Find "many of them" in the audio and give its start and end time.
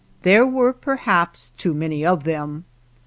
1.75-2.65